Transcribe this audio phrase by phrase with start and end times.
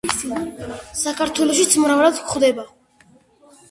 [1.01, 2.71] საქართველოშიც მრავლად გვხვდება.